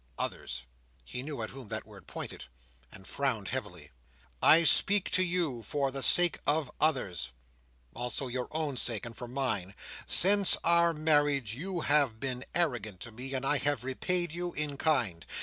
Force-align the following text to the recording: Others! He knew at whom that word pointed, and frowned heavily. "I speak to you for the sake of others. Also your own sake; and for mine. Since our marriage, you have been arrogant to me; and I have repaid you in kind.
Others! 0.17 0.63
He 1.05 1.21
knew 1.21 1.43
at 1.43 1.51
whom 1.51 1.67
that 1.67 1.85
word 1.85 2.07
pointed, 2.07 2.45
and 2.91 3.05
frowned 3.05 3.49
heavily. 3.49 3.91
"I 4.41 4.63
speak 4.63 5.11
to 5.11 5.21
you 5.21 5.61
for 5.61 5.91
the 5.91 6.01
sake 6.01 6.39
of 6.47 6.71
others. 6.81 7.29
Also 7.93 8.25
your 8.25 8.47
own 8.49 8.77
sake; 8.77 9.05
and 9.05 9.15
for 9.15 9.27
mine. 9.27 9.75
Since 10.07 10.57
our 10.63 10.91
marriage, 10.95 11.53
you 11.53 11.81
have 11.81 12.19
been 12.19 12.45
arrogant 12.55 12.99
to 13.01 13.11
me; 13.11 13.35
and 13.35 13.45
I 13.45 13.57
have 13.59 13.83
repaid 13.83 14.31
you 14.31 14.53
in 14.53 14.75
kind. 14.75 15.23